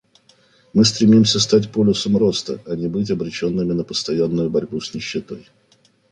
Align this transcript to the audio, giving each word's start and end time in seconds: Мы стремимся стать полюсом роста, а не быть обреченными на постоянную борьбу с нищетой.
Мы 0.73 0.83
стремимся 0.83 1.39
стать 1.39 1.71
полюсом 1.71 2.17
роста, 2.17 2.59
а 2.65 2.75
не 2.75 2.87
быть 2.87 3.11
обреченными 3.11 3.73
на 3.73 3.83
постоянную 3.83 4.49
борьбу 4.49 4.81
с 4.81 4.95
нищетой. 4.95 5.47